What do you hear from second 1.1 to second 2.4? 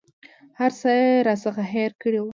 راڅخه هېر کړي وه.